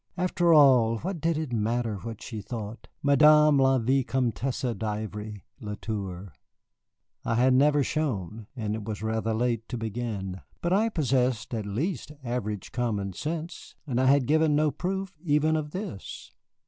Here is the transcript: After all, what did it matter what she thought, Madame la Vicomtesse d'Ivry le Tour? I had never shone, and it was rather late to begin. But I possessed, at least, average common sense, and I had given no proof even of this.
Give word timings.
After 0.17 0.51
all, 0.51 0.97
what 1.01 1.21
did 1.21 1.37
it 1.37 1.51
matter 1.53 1.97
what 1.97 2.23
she 2.23 2.41
thought, 2.41 2.87
Madame 3.03 3.59
la 3.59 3.77
Vicomtesse 3.77 4.73
d'Ivry 4.75 5.43
le 5.59 5.75
Tour? 5.75 6.33
I 7.23 7.35
had 7.35 7.53
never 7.53 7.83
shone, 7.83 8.47
and 8.55 8.73
it 8.73 8.83
was 8.83 9.03
rather 9.03 9.35
late 9.35 9.69
to 9.69 9.77
begin. 9.77 10.41
But 10.59 10.73
I 10.73 10.89
possessed, 10.89 11.53
at 11.53 11.67
least, 11.67 12.13
average 12.23 12.71
common 12.71 13.13
sense, 13.13 13.75
and 13.85 14.01
I 14.01 14.05
had 14.07 14.25
given 14.25 14.55
no 14.55 14.71
proof 14.71 15.19
even 15.23 15.55
of 15.55 15.69
this. 15.69 16.31